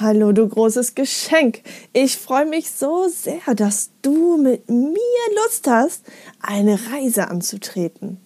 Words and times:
Hallo, 0.00 0.32
du 0.32 0.48
großes 0.48 0.94
Geschenk. 0.94 1.60
Ich 1.92 2.16
freue 2.16 2.46
mich 2.46 2.70
so 2.70 3.08
sehr, 3.08 3.54
dass 3.54 3.90
du 4.00 4.38
mit 4.38 4.70
mir 4.70 4.96
Lust 5.44 5.66
hast, 5.66 6.04
eine 6.40 6.78
Reise 6.90 7.28
anzutreten. 7.28 8.16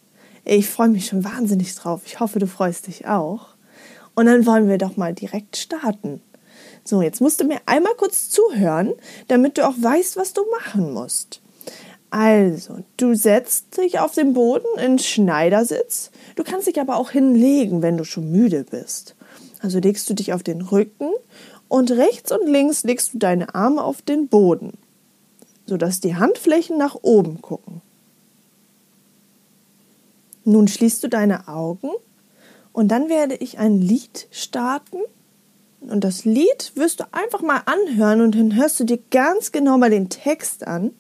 Ich 0.45 0.69
freue 0.69 0.91
mich 0.91 1.07
schon 1.07 1.25
wahnsinnig 1.25 1.75
drauf. 1.75 2.03
Ich 2.07 2.21
hoffe, 2.21 2.39
du 2.39 2.47
freust 2.47 2.87
dich 2.87 3.09
auch. 3.09 3.49
Und 4.15 4.27
dann 4.27 4.47
wollen 4.47 4.69
wir 4.69 4.79
doch 4.79 4.97
mal 4.97 5.15
direkt 5.15 5.57
starten. 5.57 6.21
So, 6.85 7.03
jetzt 7.03 7.21
musst 7.21 7.41
du 7.41 7.45
mir 7.45 7.59
einmal 7.67 7.95
kurz 7.97 8.31
zuhören, 8.31 8.93
damit 9.27 9.59
du 9.59 9.67
auch 9.67 9.75
weißt, 9.77 10.17
was 10.17 10.33
du 10.33 10.43
machen 10.61 10.93
musst. 10.93 11.41
Also, 12.09 12.85
du 12.99 13.17
setzt 13.17 13.79
dich 13.79 13.99
auf 13.99 14.15
den 14.15 14.33
Boden 14.33 14.79
in 14.79 15.01
Schneidersitz. 15.01 16.13
Du 16.37 16.45
kannst 16.45 16.69
dich 16.69 16.81
aber 16.81 16.95
auch 16.95 17.11
hinlegen, 17.11 17.83
wenn 17.83 17.97
du 17.97 18.05
schon 18.05 18.31
müde 18.31 18.63
bist. 18.63 19.17
Also 19.65 19.79
legst 19.79 20.11
du 20.11 20.15
dich 20.15 20.35
auf 20.35 20.43
den 20.43 20.61
Rücken 20.61 21.11
und 21.75 21.91
rechts 21.91 22.31
und 22.31 22.47
links 22.47 22.85
legst 22.85 23.15
du 23.15 23.19
deine 23.19 23.53
Arme 23.57 23.83
auf 23.83 24.01
den 24.01 24.29
Boden, 24.29 24.75
sodass 25.67 25.99
die 25.99 26.15
Handflächen 26.15 26.79
nach 26.79 26.95
oben 27.03 27.43
gucken. 27.43 27.83
Nun 30.45 30.69
schließt 30.69 31.03
du 31.03 31.09
deine 31.09 31.49
Augen 31.49 31.91
und 32.73 32.93
dann 32.93 33.09
werde 33.09 33.35
ich 33.35 33.59
ein 33.59 33.81
Lied 33.81 34.29
starten. 34.31 34.99
Und 35.81 36.05
das 36.05 36.25
Lied 36.25 36.71
wirst 36.77 37.01
du 37.01 37.07
einfach 37.11 37.43
mal 37.43 37.63
anhören 37.67 38.21
und 38.21 38.37
dann 38.37 38.55
hörst 38.55 38.79
du 38.79 38.85
dir 38.85 39.01
ganz 39.11 39.51
genau 39.51 39.77
mal 39.77 39.91
den 39.91 40.09
Text 40.09 40.65
an 40.65 40.93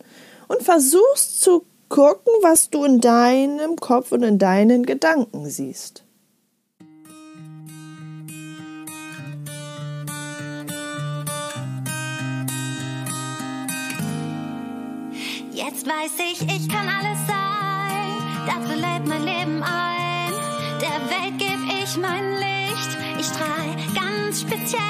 und 0.49 0.65
versuchst 0.65 1.41
zu 1.41 1.65
gucken, 1.89 2.33
was 2.43 2.71
du 2.71 2.83
in 2.83 3.01
deinem 3.01 3.77
Kopf 3.77 4.11
und 4.11 4.25
in 4.25 4.41
deinen 4.41 4.85
Gedanken 4.85 5.49
siehst. 5.49 6.04
Jetzt 15.85 15.97
weiß 15.97 16.27
ich, 16.33 16.41
ich 16.41 16.69
kann 16.69 16.89
alles 16.89 17.19
sein. 17.27 18.47
Dafür 18.47 18.77
lädt 18.77 19.07
mein 19.07 19.23
Leben 19.23 19.63
ein. 19.63 20.33
Der 20.81 21.11
Welt 21.11 21.39
geb 21.39 21.59
ich 21.83 21.97
mein 21.99 22.37
Licht. 22.37 22.97
Ich 23.19 23.27
strahl 23.27 23.77
ganz 23.95 24.41
speziell. 24.41 24.81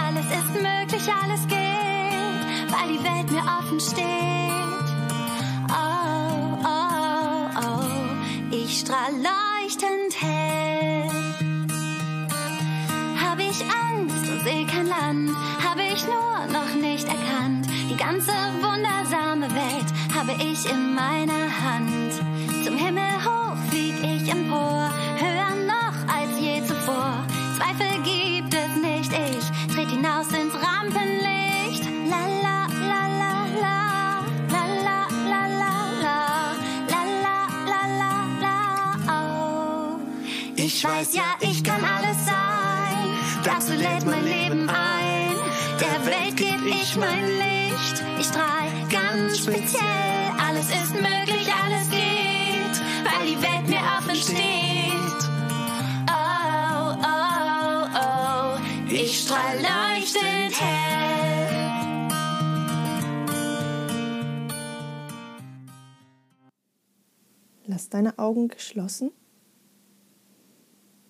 Alles 0.00 0.26
ist 0.26 0.54
möglich, 0.54 1.12
alles 1.20 1.48
geht, 1.48 2.70
weil 2.70 2.88
die 2.92 3.02
Welt 3.02 3.30
mir 3.32 3.42
offen 3.58 3.80
steht. 3.80 4.04
Oh, 5.68 6.58
oh, 6.62 7.48
oh. 7.60 8.54
Ich 8.54 8.78
strahl 8.80 9.14
leuchtend 9.14 10.20
hell. 10.20 11.10
Hab 13.20 13.40
ich 13.40 13.64
Angst 13.64 14.30
und 14.30 14.44
seh 14.44 14.64
kein 14.64 14.86
Land, 14.86 15.30
hab 15.64 15.78
ich 15.78 16.04
nur 16.06 16.46
noch 16.52 16.72
nicht 16.74 17.08
erkannt. 17.08 17.65
Die 17.96 18.02
ganze 18.02 18.32
wundersame 18.60 19.48
Welt 19.54 19.86
habe 20.14 20.32
ich 20.32 20.70
in 20.70 20.94
meiner 20.94 21.48
Hand. 21.64 22.12
Zum 22.62 22.76
Himmel 22.76 23.24
hoch 23.24 23.56
flieg 23.70 23.94
ich 24.02 24.30
empor, 24.30 24.90
höher 25.16 25.54
noch 25.66 26.14
als 26.14 26.38
je 26.38 26.62
zuvor. 26.62 27.24
Zweifel 27.56 28.02
gibt 28.02 28.52
es 28.52 28.76
nicht, 28.82 29.10
ich 29.12 29.74
tret 29.74 29.88
hinaus 29.88 30.26
ins 30.28 30.52
Rampenlicht. 30.54 31.84
La 32.10 32.20
la 32.44 32.66
la 32.90 33.02
la 33.22 33.34
la, 33.62 33.78
la 34.52 34.64
la 34.84 34.98
la 35.30 35.42
la 35.62 35.74
la, 36.02 36.18
la 36.90 37.02
la 37.24 37.38
la 37.70 37.82
la 38.00 38.14
la, 38.42 38.58
oh. 39.08 40.00
Ich 40.56 40.84
weiß 40.84 41.14
ja, 41.14 41.28
ich 41.40 41.64
kann 41.64 41.82
alles 41.82 42.26
sein, 42.26 43.08
dazu 43.42 43.72
lädt 43.72 44.04
mein 44.04 44.24
Leben 44.24 44.68
ein. 44.68 45.36
Der 45.80 46.04
Welt 46.04 46.36
geb 46.36 46.60
ich 46.66 46.94
mein 46.96 47.24
Licht, 47.38 47.65
ich 48.18 48.26
strahl 48.26 48.68
ganz 48.90 49.38
speziell. 49.38 50.32
Alles 50.38 50.68
ist 50.68 50.94
möglich, 50.94 51.48
alles 51.52 51.90
geht, 51.90 52.82
weil 53.04 53.26
die 53.26 53.40
Welt 53.42 53.68
mir 53.68 53.80
offen 53.98 54.16
steht. 54.16 55.30
Oh, 56.08 56.94
oh, 57.02 57.86
oh, 57.94 58.92
ich 58.92 59.22
strahl 59.24 59.56
leuchtend 59.56 60.60
hell. 60.60 61.06
Lass 67.66 67.88
deine 67.88 68.18
Augen 68.18 68.48
geschlossen 68.48 69.10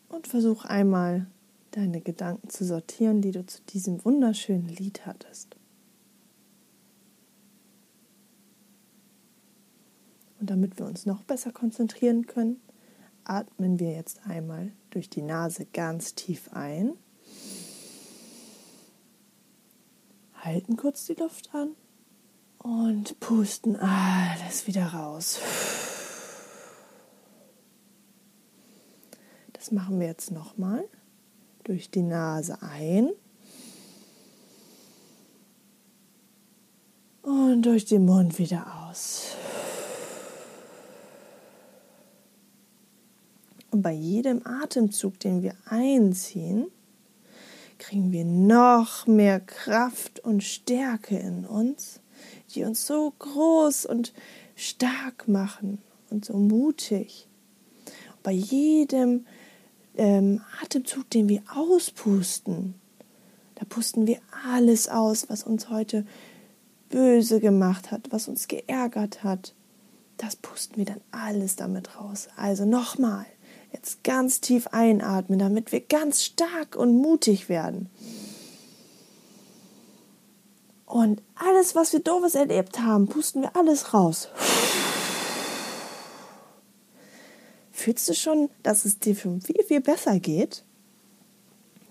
und 0.09 0.27
versuch 0.27 0.65
einmal 0.65 1.27
deine 1.73 2.01
Gedanken 2.01 2.49
zu 2.49 2.65
sortieren, 2.65 3.21
die 3.21 3.33
du 3.33 3.45
zu 3.45 3.61
diesem 3.69 4.03
wunderschönen 4.05 4.69
Lied 4.69 5.05
hattest. 5.05 5.57
Und 10.41 10.51
damit 10.51 10.79
wir 10.79 10.87
uns 10.87 11.07
noch 11.07 11.23
besser 11.23 11.53
konzentrieren 11.53 12.27
können, 12.27 12.61
atmen 13.25 13.81
wir 13.81 13.93
jetzt 13.93 14.21
einmal 14.27 14.73
durch 14.91 15.09
die 15.09 15.23
Nase 15.23 15.67
ganz 15.67 16.15
tief 16.15 16.51
ein. 16.53 16.93
Halten 20.35 20.77
kurz 20.77 21.07
die 21.07 21.15
Luft 21.15 21.55
an 21.55 21.71
und 22.59 23.19
pusten 23.21 23.77
alles 23.77 24.67
wieder 24.67 24.87
raus. 24.87 25.41
Das 29.53 29.73
machen 29.73 29.99
wir 29.99 30.07
jetzt 30.07 30.31
nochmal. 30.31 30.85
Durch 31.65 31.91
die 31.91 32.03
Nase 32.03 32.63
ein. 32.63 33.11
Und 37.23 37.63
durch 37.63 37.87
den 37.87 38.05
Mund 38.05 38.39
wieder 38.39 38.89
aus. 38.89 39.36
Und 43.77 43.83
bei 43.83 43.93
jedem 43.93 44.41
Atemzug, 44.47 45.21
den 45.21 45.43
wir 45.43 45.55
einziehen, 45.67 46.69
kriegen 47.77 48.11
wir 48.11 48.25
noch 48.25 49.07
mehr 49.07 49.39
Kraft 49.39 50.19
und 50.21 50.43
Stärke 50.43 51.19
in 51.19 51.45
uns, 51.45 52.01
die 52.55 52.65
uns 52.65 52.87
so 52.87 53.13
groß 53.19 53.85
und 53.85 54.15
stark 54.55 55.29
machen 55.29 55.77
und 56.09 56.25
so 56.25 56.39
mutig. 56.39 57.29
Und 58.15 58.23
bei 58.23 58.33
jedem 58.33 59.27
ähm, 59.95 60.41
Atemzug, 60.63 61.11
den 61.11 61.29
wir 61.29 61.43
auspusten, 61.55 62.77
da 63.57 63.67
pusten 63.67 64.07
wir 64.07 64.21
alles 64.49 64.89
aus, 64.89 65.29
was 65.29 65.43
uns 65.43 65.69
heute 65.69 66.07
böse 66.89 67.41
gemacht 67.41 67.91
hat, 67.91 68.11
was 68.11 68.27
uns 68.27 68.49
geärgert 68.49 69.23
hat. 69.23 69.55
Das 70.17 70.35
pusten 70.35 70.79
wir 70.79 70.87
dann 70.87 71.03
alles 71.11 71.57
damit 71.57 72.01
raus. 72.01 72.29
Also 72.37 72.65
nochmal. 72.65 73.27
Jetzt 73.77 74.05
ganz 74.05 74.41
tief 74.41 74.69
einatmen, 74.69 75.39
damit 75.39 75.71
wir 75.71 75.81
ganz 75.81 76.25
stark 76.25 76.77
und 76.77 76.97
mutig 76.97 77.51
werden. 77.51 77.91
Und 80.87 81.21
alles, 81.35 81.75
was 81.75 81.93
wir 81.93 82.01
doofes 82.01 82.35
erlebt 82.35 82.81
haben, 82.81 83.07
pusten 83.07 83.43
wir 83.43 83.55
alles 83.55 83.93
raus. 83.93 84.31
Fühlst 87.71 88.09
du 88.09 88.15
schon, 88.15 88.49
dass 88.63 88.87
es 88.87 88.99
dir 88.99 89.15
viel, 89.15 89.41
viel 89.69 89.83
besser 89.83 90.21
geht? 90.21 90.65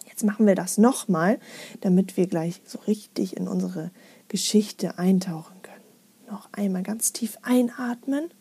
Jetzt 0.07 0.23
machen 0.23 0.47
wir 0.47 0.55
das 0.55 0.79
nochmal, 0.79 1.39
damit 1.81 2.17
wir 2.17 2.25
gleich 2.25 2.61
so 2.65 2.79
richtig 2.87 3.37
in 3.37 3.47
unsere 3.47 3.91
Geschichte 4.27 4.97
eintauchen 4.97 5.61
können. 5.61 5.83
Noch 6.31 6.49
einmal 6.51 6.81
ganz 6.81 7.13
tief 7.13 7.37
einatmen. 7.43 8.31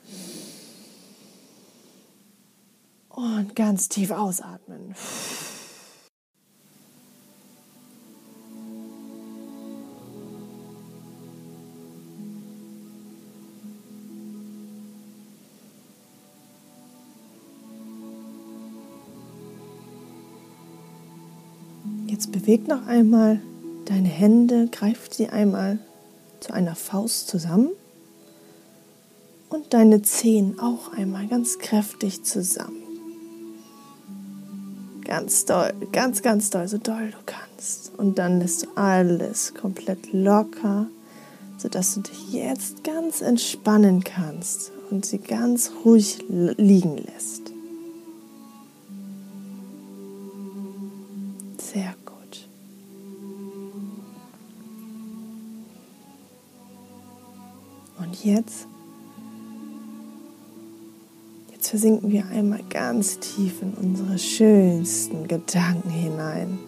Und 3.16 3.54
ganz 3.54 3.88
tief 3.88 4.10
ausatmen. 4.10 4.94
Jetzt 22.08 22.32
bewegt 22.32 22.66
noch 22.66 22.86
einmal 22.86 23.40
deine 23.84 24.08
Hände, 24.08 24.68
greift 24.72 25.14
sie 25.14 25.28
einmal 25.28 25.78
zu 26.40 26.52
einer 26.52 26.74
Faust 26.74 27.28
zusammen 27.28 27.70
und 29.50 29.72
deine 29.72 30.02
Zehen 30.02 30.58
auch 30.58 30.92
einmal 30.92 31.28
ganz 31.28 31.58
kräftig 31.58 32.24
zusammen 32.24 32.83
ganz 35.14 35.44
doll, 35.44 35.72
ganz, 35.92 36.22
ganz 36.22 36.50
doll, 36.50 36.66
so 36.66 36.76
doll 36.76 37.12
du 37.12 37.18
kannst. 37.24 37.92
Und 37.96 38.18
dann 38.18 38.40
lässt 38.40 38.64
du 38.64 38.66
alles 38.74 39.54
komplett 39.54 40.12
locker, 40.12 40.86
sodass 41.56 41.94
du 41.94 42.00
dich 42.00 42.32
jetzt 42.32 42.82
ganz 42.82 43.20
entspannen 43.20 44.02
kannst 44.02 44.72
und 44.90 45.06
sie 45.06 45.18
ganz 45.18 45.70
ruhig 45.84 46.24
liegen 46.28 46.96
lässt. 46.96 47.52
Sehr 51.58 51.94
gut. 52.04 52.48
Und 58.00 58.24
jetzt 58.24 58.66
jetzt 61.64 61.70
versinken 61.70 62.10
wir 62.10 62.26
einmal 62.26 62.60
ganz 62.68 63.18
tief 63.20 63.62
in 63.62 63.72
unsere 63.72 64.18
schönsten 64.18 65.26
Gedanken 65.26 65.88
hinein. 65.88 66.58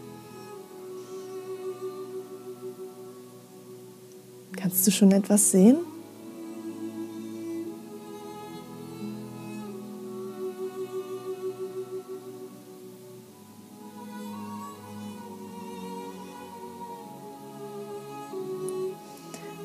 Kannst 4.57 4.87
du 4.87 4.91
schon 4.91 5.13
etwas 5.13 5.51
sehen? 5.51 5.77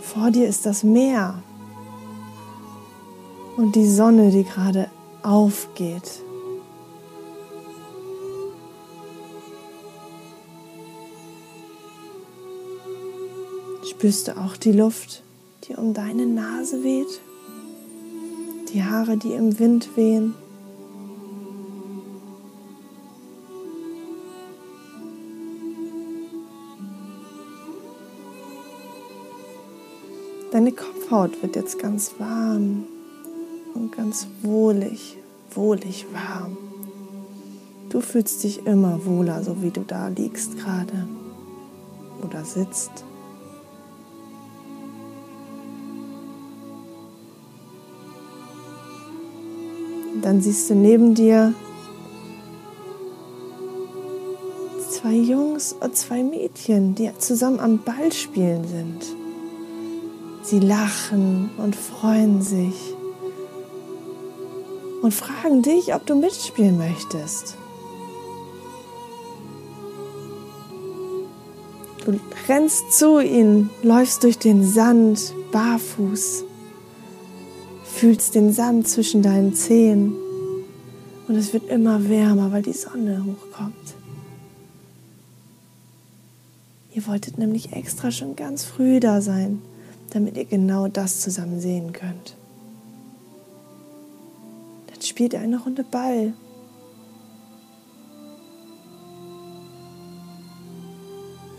Vor 0.01 0.29
dir 0.29 0.45
ist 0.49 0.65
das 0.65 0.83
Meer 0.83 1.41
und 3.55 3.77
die 3.77 3.87
Sonne, 3.87 4.29
die 4.29 4.43
gerade 4.43 4.89
aufgeht. 5.23 6.23
Spürst 13.89 14.27
du 14.27 14.37
auch 14.37 14.57
die 14.57 14.71
Luft, 14.71 15.23
die 15.63 15.75
um 15.75 15.93
deine 15.93 16.25
Nase 16.25 16.83
weht? 16.83 17.21
Die 18.73 18.83
Haare, 18.83 19.17
die 19.17 19.33
im 19.33 19.59
Wind 19.59 19.95
wehen? 19.95 20.33
Deine 30.51 30.71
Kopfhaut 30.71 31.41
wird 31.41 31.55
jetzt 31.55 31.79
ganz 31.79 32.13
warm 32.17 32.85
und 33.73 33.91
ganz 33.91 34.27
wohlig, 34.41 35.17
wohlig 35.53 36.05
warm. 36.13 36.57
Du 37.89 37.99
fühlst 37.99 38.43
dich 38.43 38.65
immer 38.65 39.05
wohler, 39.05 39.43
so 39.43 39.61
wie 39.61 39.71
du 39.71 39.81
da 39.81 40.07
liegst 40.07 40.57
gerade 40.57 41.07
oder 42.23 42.45
sitzt. 42.45 42.91
Dann 50.21 50.41
siehst 50.41 50.69
du 50.69 50.75
neben 50.75 51.15
dir 51.15 51.53
zwei 54.89 55.15
Jungs 55.15 55.73
und 55.73 55.95
zwei 55.95 56.23
Mädchen, 56.23 56.95
die 56.95 57.09
zusammen 57.17 57.59
am 57.59 57.79
Ball 57.79 58.11
spielen 58.13 58.67
sind. 58.67 59.15
Sie 60.43 60.59
lachen 60.59 61.49
und 61.57 61.75
freuen 61.75 62.41
sich 62.41 62.95
und 65.01 65.13
fragen 65.13 65.61
dich, 65.61 65.93
ob 65.93 66.05
du 66.05 66.15
mitspielen 66.15 66.77
möchtest. 66.77 67.57
Du 72.05 72.19
rennst 72.47 72.93
zu 72.93 73.19
ihnen, 73.19 73.69
läufst 73.83 74.23
durch 74.23 74.37
den 74.37 74.63
Sand 74.63 75.33
barfuß, 75.51 76.43
fühlst 77.83 78.35
den 78.35 78.53
Sand 78.53 78.87
zwischen 78.87 79.21
deinen 79.21 79.53
Zehen 79.53 80.15
und 81.27 81.35
es 81.35 81.53
wird 81.53 81.69
immer 81.69 82.09
wärmer, 82.09 82.51
weil 82.51 82.63
die 82.63 82.73
Sonne 82.73 83.23
hochkommt. 83.23 83.75
Ihr 86.93 87.05
wolltet 87.07 87.37
nämlich 87.37 87.71
extra 87.73 88.11
schon 88.11 88.35
ganz 88.35 88.65
früh 88.65 88.99
da 88.99 89.21
sein 89.21 89.61
damit 90.11 90.37
ihr 90.37 90.45
genau 90.45 90.87
das 90.87 91.19
zusammen 91.21 91.59
sehen 91.59 91.93
könnt. 91.93 92.35
Spielt 95.21 95.35
eine 95.35 95.61
Runde 95.61 95.83
Ball. 95.83 96.33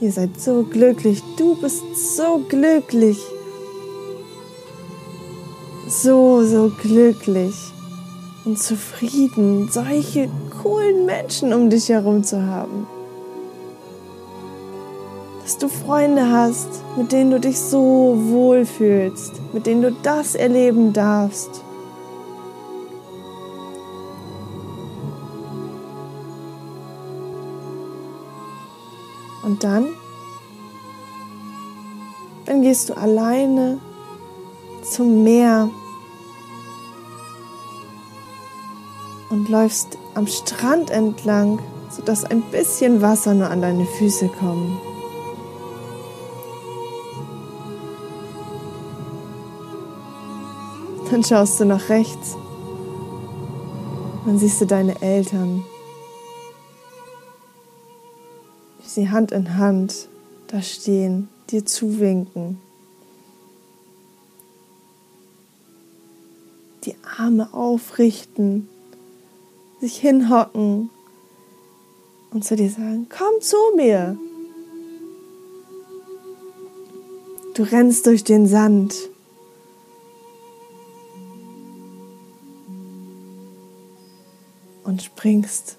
Ihr 0.00 0.10
seid 0.10 0.40
so 0.40 0.64
glücklich, 0.64 1.22
du 1.36 1.54
bist 1.54 2.16
so 2.16 2.40
glücklich. 2.48 3.18
So, 5.86 6.44
so 6.44 6.72
glücklich 6.82 7.54
und 8.44 8.58
zufrieden, 8.58 9.68
solche 9.70 10.28
coolen 10.60 11.06
Menschen 11.06 11.52
um 11.52 11.70
dich 11.70 11.88
herum 11.88 12.24
zu 12.24 12.42
haben 12.42 12.88
dass 15.44 15.58
du 15.58 15.68
Freunde 15.68 16.30
hast, 16.30 16.68
mit 16.96 17.12
denen 17.12 17.30
du 17.30 17.38
dich 17.38 17.58
so 17.60 18.16
wohl 18.28 18.64
fühlst, 18.64 19.40
mit 19.52 19.66
denen 19.66 19.82
du 19.82 19.92
das 20.02 20.34
erleben 20.34 20.92
darfst. 20.92 21.62
Dann, 29.62 29.90
dann 32.46 32.62
gehst 32.62 32.88
du 32.88 32.96
alleine 32.96 33.78
zum 34.82 35.22
Meer 35.22 35.70
und 39.30 39.48
läufst 39.48 39.98
am 40.14 40.26
Strand 40.26 40.90
entlang, 40.90 41.60
sodass 41.90 42.24
ein 42.24 42.42
bisschen 42.50 43.02
Wasser 43.02 43.34
nur 43.34 43.50
an 43.50 43.62
deine 43.62 43.86
Füße 43.86 44.28
kommt. 44.28 44.80
Dann 51.08 51.22
schaust 51.22 51.60
du 51.60 51.66
nach 51.66 51.88
rechts. 51.88 52.36
Dann 54.26 54.38
siehst 54.38 54.60
du 54.60 54.66
deine 54.66 55.00
Eltern, 55.02 55.64
sie 58.94 59.10
Hand 59.10 59.32
in 59.32 59.56
Hand 59.56 60.08
da 60.48 60.60
stehen, 60.60 61.28
dir 61.50 61.64
zuwinken. 61.64 62.60
Die 66.84 66.94
Arme 67.16 67.54
aufrichten, 67.54 68.68
sich 69.80 69.96
hinhocken 69.96 70.90
und 72.32 72.44
zu 72.44 72.56
dir 72.56 72.70
sagen, 72.70 73.06
komm 73.08 73.40
zu 73.40 73.56
mir. 73.76 74.18
Du 77.54 77.62
rennst 77.62 78.06
durch 78.06 78.24
den 78.24 78.46
Sand 78.46 78.94
und 84.84 85.02
springst 85.02 85.78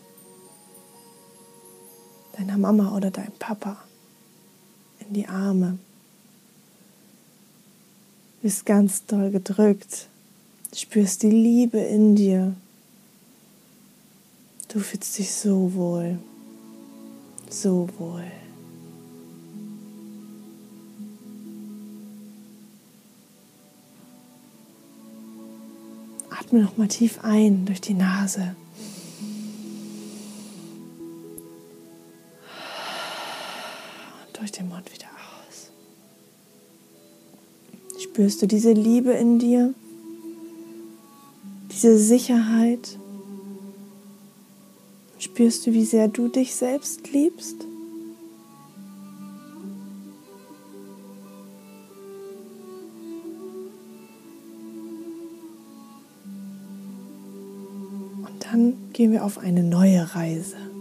deiner 2.44 2.58
Mama 2.58 2.96
oder 2.96 3.10
deinem 3.10 3.34
Papa 3.40 3.78
in 5.00 5.14
die 5.14 5.28
Arme. 5.28 5.78
Bist 8.42 8.66
ganz 8.66 9.06
doll 9.06 9.32
gedrückt, 9.32 10.10
spürst 10.76 11.24
die 11.24 11.30
Liebe 11.30 11.80
in 11.80 12.16
dir. 12.16 12.54
Du 14.68 14.80
fühlst 14.80 15.18
dich 15.18 15.34
so 15.34 15.74
wohl, 15.74 16.20
so 17.50 17.88
wohl. 17.98 18.26
Atme 26.30 26.64
noch 26.64 26.76
mal 26.76 26.90
tief 26.90 27.20
ein 27.24 27.66
durch 27.66 27.80
die 27.80 27.94
Nase. 27.94 28.56
Durch 34.44 34.52
den 34.52 34.68
Mund 34.68 34.94
wieder 34.94 35.08
aus. 35.48 35.72
Spürst 37.98 38.42
du 38.42 38.46
diese 38.46 38.74
Liebe 38.74 39.12
in 39.12 39.40
dir? 39.40 39.74
Diese 41.72 41.98
Sicherheit? 41.98 43.00
Spürst 45.18 45.66
du, 45.66 45.72
wie 45.72 45.86
sehr 45.86 46.10
du 46.10 46.28
dich 46.28 46.56
selbst 46.56 47.10
liebst? 47.14 47.64
Und 58.26 58.46
dann 58.52 58.74
gehen 58.92 59.14
wir 59.14 59.24
auf 59.24 59.38
eine 59.38 59.64
neue 59.64 60.14
Reise. 60.14 60.73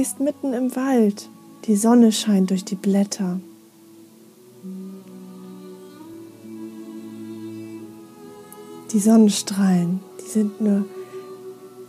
Stehst 0.00 0.18
mitten 0.18 0.54
im 0.54 0.74
Wald. 0.76 1.28
Die 1.66 1.76
Sonne 1.76 2.10
scheint 2.10 2.48
durch 2.48 2.64
die 2.64 2.74
Blätter. 2.74 3.38
Die 8.92 8.98
Sonnenstrahlen, 8.98 10.00
die 10.22 10.26
sind 10.26 10.58
nur 10.62 10.86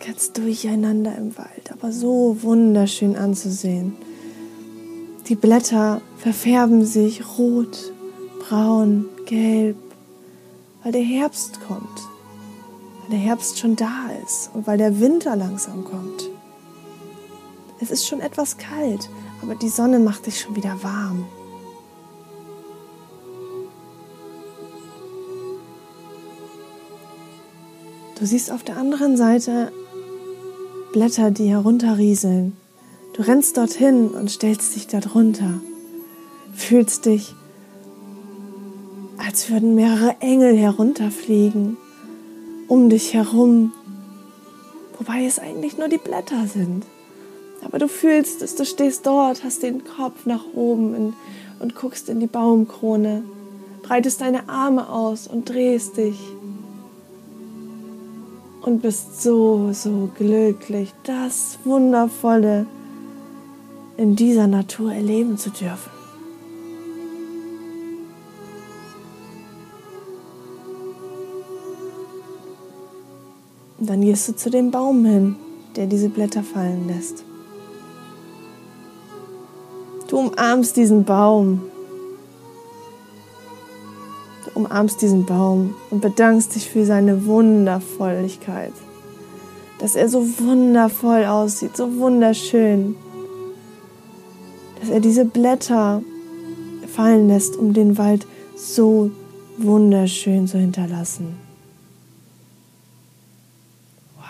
ganz 0.05 0.33
durcheinander 0.33 1.15
im 1.17 1.37
Wald, 1.37 1.71
aber 1.71 1.93
so 1.93 2.35
wunderschön 2.41 3.15
anzusehen. 3.15 3.95
Die 5.29 5.35
Blätter 5.35 6.01
verfärben 6.17 6.85
sich 6.85 7.37
rot, 7.37 7.93
braun, 8.41 9.05
gelb, 9.25 9.77
weil 10.83 10.91
der 10.91 11.01
Herbst 11.01 11.61
kommt, 11.65 12.01
weil 13.03 13.11
der 13.11 13.19
Herbst 13.19 13.57
schon 13.57 13.77
da 13.77 14.09
ist 14.27 14.51
und 14.53 14.67
weil 14.67 14.77
der 14.77 14.99
Winter 14.99 15.37
langsam 15.37 15.85
kommt. 15.85 16.30
Es 17.81 17.89
ist 17.89 18.07
schon 18.07 18.21
etwas 18.21 18.57
kalt, 18.57 19.09
aber 19.41 19.55
die 19.55 19.69
Sonne 19.69 19.97
macht 19.97 20.27
dich 20.27 20.39
schon 20.39 20.55
wieder 20.55 20.83
warm. 20.83 21.25
Du 28.19 28.27
siehst 28.27 28.51
auf 28.51 28.63
der 28.63 28.77
anderen 28.77 29.17
Seite 29.17 29.71
Blätter, 30.93 31.31
die 31.31 31.49
herunterrieseln. 31.49 32.55
Du 33.13 33.23
rennst 33.23 33.57
dorthin 33.57 34.09
und 34.09 34.29
stellst 34.29 34.75
dich 34.75 34.85
darunter. 34.85 35.59
Fühlst 36.53 37.07
dich, 37.07 37.33
als 39.17 39.49
würden 39.49 39.73
mehrere 39.73 40.17
Engel 40.19 40.55
herunterfliegen, 40.55 41.77
um 42.67 42.89
dich 42.89 43.15
herum, 43.15 43.73
wobei 44.99 45.25
es 45.25 45.39
eigentlich 45.39 45.79
nur 45.79 45.87
die 45.87 45.97
Blätter 45.97 46.45
sind. 46.45 46.85
Aber 47.63 47.79
du 47.79 47.87
fühlst 47.87 48.41
es, 48.41 48.55
du 48.55 48.65
stehst 48.65 49.05
dort, 49.05 49.43
hast 49.43 49.63
den 49.63 49.83
Kopf 49.83 50.25
nach 50.25 50.45
oben 50.55 50.95
in, 50.95 51.13
und 51.59 51.75
guckst 51.75 52.09
in 52.09 52.19
die 52.19 52.27
Baumkrone, 52.27 53.23
breitest 53.83 54.21
deine 54.21 54.49
Arme 54.49 54.89
aus 54.89 55.27
und 55.27 55.49
drehst 55.49 55.97
dich 55.97 56.19
und 58.61 58.81
bist 58.81 59.21
so, 59.21 59.71
so 59.73 60.09
glücklich, 60.17 60.93
das 61.03 61.59
Wundervolle 61.63 62.65
in 63.97 64.15
dieser 64.15 64.47
Natur 64.47 64.93
erleben 64.93 65.37
zu 65.37 65.49
dürfen. 65.49 65.91
Und 73.79 73.89
dann 73.89 74.01
gehst 74.01 74.27
du 74.27 74.35
zu 74.35 74.51
dem 74.51 74.69
Baum 74.69 75.05
hin, 75.05 75.35
der 75.75 75.87
diese 75.87 76.09
Blätter 76.09 76.43
fallen 76.43 76.87
lässt. 76.87 77.23
Du 80.11 80.19
umarmst 80.19 80.77
diesen 80.77 81.03
Baum 81.03 81.61
umarmst 84.53 85.01
diesen 85.01 85.25
Baum 85.25 85.75
und 85.89 86.01
bedankst 86.01 86.55
dich 86.55 86.69
für 86.69 86.85
seine 86.85 87.25
Wundervolligkeit. 87.25 88.73
Dass 89.79 89.95
er 89.95 90.09
so 90.09 90.39
wundervoll 90.39 91.25
aussieht, 91.25 91.75
so 91.75 91.97
wunderschön. 91.97 92.95
Dass 94.79 94.89
er 94.89 94.99
diese 94.99 95.25
Blätter 95.25 96.01
fallen 96.87 97.27
lässt, 97.27 97.55
um 97.55 97.73
den 97.73 97.97
Wald 97.97 98.27
so 98.55 99.11
wunderschön 99.57 100.47
zu 100.47 100.57
hinterlassen. 100.57 101.35
Wow. 104.17 104.23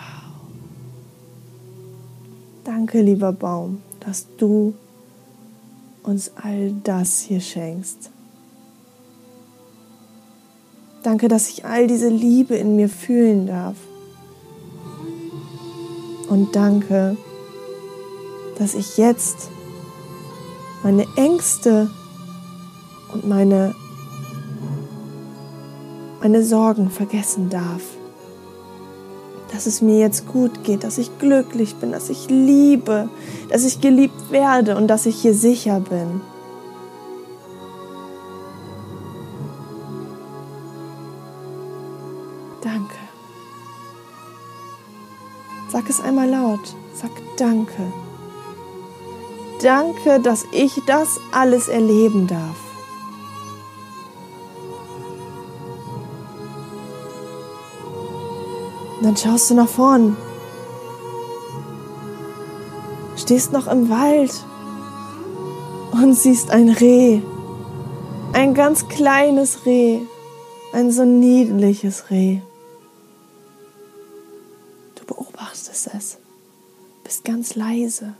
Danke, 2.64 3.02
lieber 3.02 3.32
Baum, 3.32 3.82
dass 4.00 4.26
du 4.38 4.74
uns 6.02 6.32
all 6.42 6.72
das 6.84 7.20
hier 7.20 7.40
schenkst. 7.40 8.10
Danke, 11.02 11.28
dass 11.28 11.48
ich 11.48 11.64
all 11.64 11.86
diese 11.86 12.08
Liebe 12.08 12.54
in 12.54 12.76
mir 12.76 12.88
fühlen 12.88 13.46
darf. 13.46 13.76
Und 16.28 16.54
danke, 16.54 17.16
dass 18.58 18.74
ich 18.74 18.96
jetzt 18.96 19.50
meine 20.82 21.06
Ängste 21.16 21.90
und 23.12 23.28
meine, 23.28 23.74
meine 26.20 26.44
Sorgen 26.44 26.90
vergessen 26.90 27.50
darf. 27.50 27.82
Dass 29.52 29.66
es 29.66 29.82
mir 29.82 29.98
jetzt 29.98 30.26
gut 30.26 30.64
geht, 30.64 30.82
dass 30.82 30.98
ich 30.98 31.18
glücklich 31.18 31.76
bin, 31.76 31.92
dass 31.92 32.08
ich 32.08 32.28
liebe, 32.28 33.08
dass 33.50 33.64
ich 33.64 33.80
geliebt 33.80 34.30
werde 34.30 34.76
und 34.76 34.88
dass 34.88 35.06
ich 35.06 35.16
hier 35.16 35.34
sicher 35.34 35.80
bin. 35.80 36.22
Danke. 42.62 42.96
Sag 45.70 45.88
es 45.90 46.00
einmal 46.00 46.28
laut. 46.28 46.74
Sag 46.94 47.10
Danke. 47.36 47.92
Danke, 49.62 50.20
dass 50.20 50.44
ich 50.52 50.80
das 50.86 51.18
alles 51.32 51.68
erleben 51.68 52.26
darf. 52.26 52.71
Und 59.02 59.08
dann 59.08 59.16
schaust 59.16 59.50
du 59.50 59.54
nach 59.54 59.68
vorn. 59.68 60.16
Stehst 63.16 63.50
noch 63.50 63.66
im 63.66 63.88
Wald 63.88 64.32
und 65.90 66.14
siehst 66.14 66.52
ein 66.52 66.68
Reh. 66.68 67.20
Ein 68.32 68.54
ganz 68.54 68.86
kleines 68.86 69.66
Reh. 69.66 70.02
Ein 70.72 70.92
so 70.92 71.04
niedliches 71.04 72.10
Reh. 72.10 72.42
beobachtest 75.04 75.90
es, 75.96 76.18
bist 77.02 77.24
ganz 77.24 77.56
leise, 77.56 78.14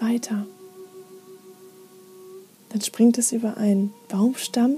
weiter. 0.00 0.46
Dann 2.70 2.82
springt 2.82 3.18
es 3.18 3.32
über 3.32 3.56
einen 3.56 3.92
Baumstamm 4.08 4.76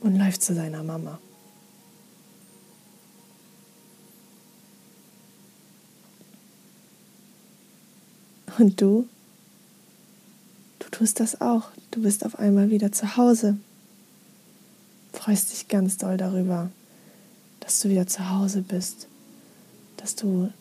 und 0.00 0.16
läuft 0.16 0.42
zu 0.42 0.54
seiner 0.54 0.82
Mama. 0.82 1.18
Und 8.58 8.80
du? 8.80 9.08
Du 10.80 10.88
tust 10.90 11.18
das 11.18 11.40
auch. 11.40 11.70
Du 11.90 12.02
bist 12.02 12.26
auf 12.26 12.38
einmal 12.38 12.70
wieder 12.70 12.92
zu 12.92 13.16
Hause. 13.16 13.56
Freust 15.12 15.52
dich 15.52 15.68
ganz 15.68 15.96
doll 15.96 16.18
darüber, 16.18 16.70
dass 17.60 17.80
du 17.80 17.88
wieder 17.88 18.06
zu 18.06 18.28
Hause 18.30 18.60
bist. 18.60 19.06
Dass 19.96 20.14
du 20.14 20.52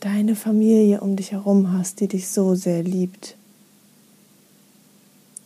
deine 0.00 0.36
Familie 0.36 1.00
um 1.00 1.16
dich 1.16 1.32
herum 1.32 1.72
hast, 1.72 2.00
die 2.00 2.08
dich 2.08 2.28
so 2.28 2.54
sehr 2.54 2.82
liebt. 2.82 3.36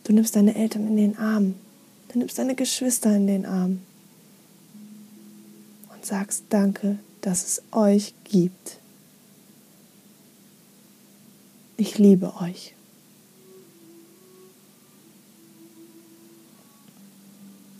Du 0.03 0.13
nimmst 0.13 0.35
deine 0.35 0.55
Eltern 0.55 0.87
in 0.87 0.97
den 0.97 1.17
Arm. 1.17 1.55
Du 2.11 2.17
nimmst 2.17 2.37
deine 2.39 2.55
Geschwister 2.55 3.15
in 3.15 3.27
den 3.27 3.45
Arm. 3.45 3.81
Und 5.93 6.05
sagst 6.05 6.45
Danke, 6.49 6.97
dass 7.21 7.45
es 7.45 7.61
euch 7.71 8.13
gibt. 8.23 8.79
Ich 11.77 11.97
liebe 11.97 12.35
euch. 12.41 12.73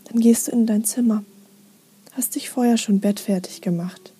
Dann 0.04 0.20
gehst 0.20 0.48
du 0.48 0.52
in 0.52 0.66
dein 0.66 0.84
Zimmer, 0.84 1.24
hast 2.12 2.34
dich 2.34 2.50
vorher 2.50 2.78
schon 2.78 3.00
bettfertig 3.00 3.60
gemacht 3.60 4.12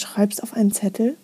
schreibst 0.00 0.42
auf 0.42 0.54
einen 0.54 0.72
Zettel 0.72 1.16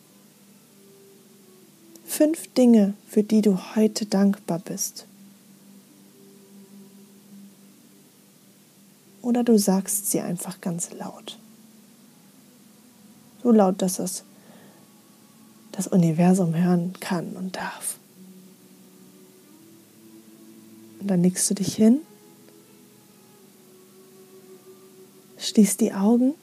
fünf 2.06 2.52
Dinge, 2.54 2.94
für 3.08 3.22
die 3.22 3.42
du 3.42 3.58
heute 3.74 4.06
dankbar 4.06 4.58
bist. 4.60 5.06
Oder 9.22 9.42
du 9.42 9.58
sagst 9.58 10.10
sie 10.10 10.20
einfach 10.20 10.60
ganz 10.60 10.92
laut. 10.92 11.36
So 13.42 13.50
laut, 13.50 13.82
dass 13.82 13.98
es 13.98 14.22
das 15.72 15.88
Universum 15.88 16.54
hören 16.54 16.94
kann 17.00 17.36
und 17.36 17.56
darf. 17.56 17.98
Und 21.00 21.08
dann 21.08 21.22
legst 21.22 21.50
du 21.50 21.54
dich 21.54 21.74
hin, 21.74 22.00
schließt 25.38 25.80
die 25.80 25.92
Augen, 25.92 26.34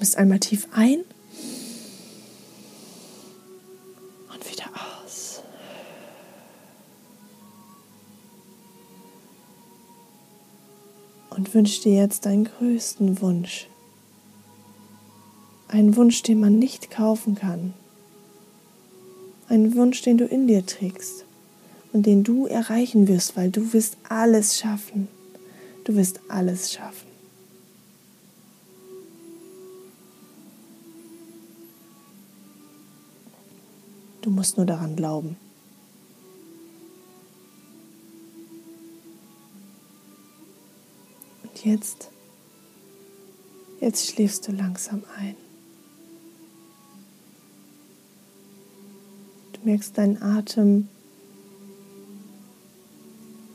atmest 0.00 0.16
einmal 0.16 0.40
tief 0.40 0.66
ein 0.72 1.04
und 4.32 4.50
wieder 4.50 4.70
aus. 5.04 5.42
Und 11.28 11.52
wünsch 11.52 11.80
dir 11.80 11.96
jetzt 11.96 12.24
deinen 12.24 12.44
größten 12.44 13.20
Wunsch. 13.20 13.68
Ein 15.68 15.94
Wunsch, 15.96 16.22
den 16.22 16.40
man 16.40 16.58
nicht 16.58 16.90
kaufen 16.90 17.34
kann. 17.34 17.74
Ein 19.48 19.74
Wunsch, 19.74 20.00
den 20.00 20.16
du 20.16 20.24
in 20.24 20.46
dir 20.46 20.64
trägst 20.64 21.26
und 21.92 22.06
den 22.06 22.24
du 22.24 22.46
erreichen 22.46 23.06
wirst, 23.06 23.36
weil 23.36 23.50
du 23.50 23.74
wirst 23.74 23.98
alles 24.08 24.58
schaffen. 24.58 25.08
Du 25.84 25.94
wirst 25.94 26.20
alles 26.28 26.72
schaffen. 26.72 27.09
Du 34.22 34.30
musst 34.30 34.56
nur 34.58 34.66
daran 34.66 34.96
glauben. 34.96 35.36
Und 41.42 41.64
jetzt, 41.64 42.10
jetzt 43.80 44.10
schläfst 44.10 44.46
du 44.46 44.52
langsam 44.52 45.02
ein. 45.16 45.36
Du 49.52 49.60
merkst 49.64 49.96
deinen 49.96 50.22
Atem, 50.22 50.88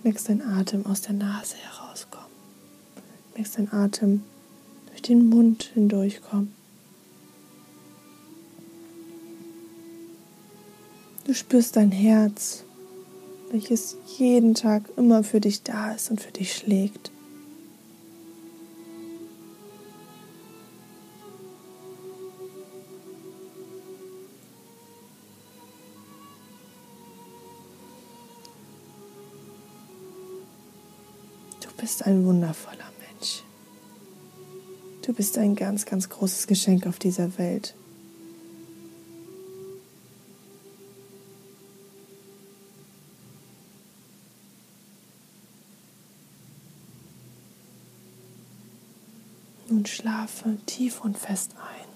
merkst 0.03 0.29
deinen 0.29 0.41
Atem 0.41 0.85
aus 0.85 1.01
der 1.01 1.13
Nase 1.13 1.55
herauskommen. 1.57 2.27
Du 2.95 3.37
merkst 3.37 3.57
deinen 3.57 3.71
Atem 3.71 4.23
durch 4.87 5.01
den 5.03 5.29
Mund 5.29 5.71
hindurchkommen. 5.73 6.64
Du 11.25 11.33
spürst 11.33 11.75
dein 11.75 11.91
Herz, 11.91 12.63
welches 13.49 13.97
jeden 14.19 14.53
Tag 14.53 14.83
immer 14.95 15.23
für 15.23 15.41
dich 15.41 15.63
da 15.63 15.91
ist 15.91 16.11
und 16.11 16.21
für 16.21 16.31
dich 16.31 16.53
schlägt. 16.53 17.11
Du 31.61 31.69
bist 31.81 32.05
ein 32.05 32.23
wundervoller 32.23 32.77
Mensch. 32.99 33.41
Du 35.01 35.11
bist 35.11 35.39
ein 35.39 35.55
ganz, 35.55 35.87
ganz 35.87 36.07
großes 36.07 36.45
Geschenk 36.45 36.85
auf 36.85 36.99
dieser 36.99 37.35
Welt. 37.39 37.73
Nun 49.67 49.84
schlafe 49.95 50.57
tief 50.65 51.01
und 51.01 51.17
fest 51.17 51.51
ein. 51.57 51.87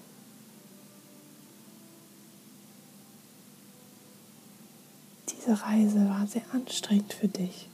Diese 5.28 5.62
Reise 5.62 6.08
war 6.08 6.26
sehr 6.26 6.42
anstrengend 6.52 7.12
für 7.12 7.28
dich. 7.28 7.68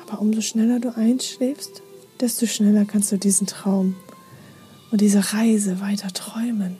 Aber 0.00 0.20
umso 0.20 0.40
schneller 0.40 0.78
du 0.78 0.96
einschläfst, 0.96 1.82
desto 2.20 2.46
schneller 2.46 2.84
kannst 2.84 3.10
du 3.10 3.18
diesen 3.18 3.46
Traum 3.46 3.96
und 4.90 5.00
diese 5.00 5.32
Reise 5.32 5.80
weiter 5.80 6.12
träumen. 6.12 6.78